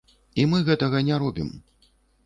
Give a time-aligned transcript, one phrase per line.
[0.43, 1.57] І мы гэтага не робім.